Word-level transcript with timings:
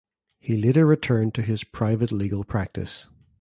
He 0.39 0.57
later 0.57 0.87
returned 0.87 1.35
to 1.35 1.43
his 1.43 1.63
private 1.63 2.11
legal 2.11 2.43
practice. 2.43 3.07